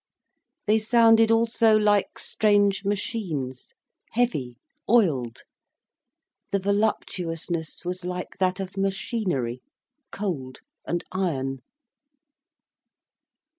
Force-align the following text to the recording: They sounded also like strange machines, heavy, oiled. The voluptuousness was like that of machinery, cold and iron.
They 0.65 0.79
sounded 0.79 1.29
also 1.29 1.77
like 1.77 2.17
strange 2.17 2.83
machines, 2.83 3.71
heavy, 4.13 4.57
oiled. 4.89 5.43
The 6.49 6.57
voluptuousness 6.57 7.85
was 7.85 8.03
like 8.03 8.39
that 8.39 8.59
of 8.59 8.77
machinery, 8.77 9.61
cold 10.11 10.61
and 10.87 11.03
iron. 11.11 11.59